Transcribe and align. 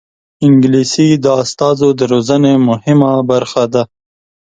انګلیسي 0.45 1.09
د 1.23 1.25
استازو 1.41 1.89
د 1.99 2.01
روزنې 2.11 2.53
مهمه 2.69 3.11
برخه 3.29 3.63
ده 3.73 3.83